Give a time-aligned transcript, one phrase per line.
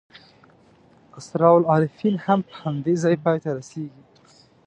[1.19, 4.01] اسرار العارفین هم په همدې ځای پای ته رسېږي.